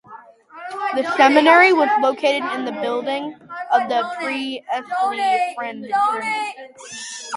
The 0.95 1.03
Seminary 1.15 1.73
was 1.73 1.87
located 2.01 2.43
in 2.53 2.65
the 2.65 2.71
building 2.71 3.35
of 3.71 3.87
the 3.87 4.11
Priestly 4.17 4.65
Fraternity. 5.55 5.93